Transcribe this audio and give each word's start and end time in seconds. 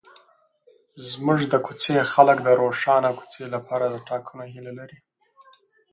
زموږ 1.09 1.39
د 1.51 1.53
کوڅې 1.65 1.95
خلک 2.13 2.37
د 2.43 2.49
روښانه 2.61 3.09
کوڅې 3.17 3.45
لپاره 3.55 3.85
د 3.89 3.95
ټاکنو 4.07 4.43
هیله 4.53 4.71
لري. 4.79 4.99